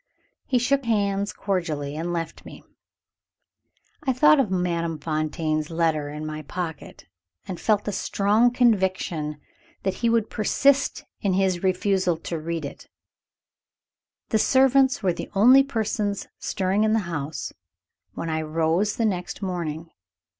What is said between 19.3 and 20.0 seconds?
morning.